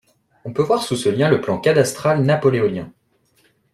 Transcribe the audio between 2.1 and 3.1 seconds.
napoléonien.